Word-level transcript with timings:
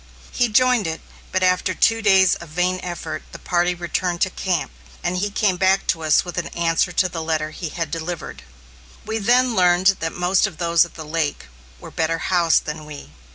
He 0.31 0.49
joined 0.49 0.87
it, 0.87 1.01
but 1.31 1.43
after 1.43 1.75
two 1.75 2.01
days 2.01 2.33
of 2.33 2.49
vain 2.49 2.79
effort, 2.81 3.21
the 3.33 3.37
party 3.37 3.75
returned 3.75 4.19
to 4.21 4.31
camp, 4.31 4.71
and 5.03 5.17
he 5.17 5.29
came 5.29 5.57
back 5.57 5.85
to 5.93 6.01
us 6.01 6.25
with 6.25 6.39
an 6.39 6.47
answer 6.57 6.91
to 6.91 7.07
the 7.07 7.21
letter 7.21 7.51
he 7.51 7.69
had 7.69 7.91
delivered. 7.91 8.41
We 9.05 9.19
then 9.19 9.53
learned 9.55 9.97
that 9.99 10.11
most 10.13 10.47
of 10.47 10.57
those 10.57 10.85
at 10.85 10.95
the 10.95 11.05
lake 11.05 11.45
were 11.79 11.91
better 11.91 12.17
housed 12.17 12.65
than 12.65 12.87
we. 12.87 13.11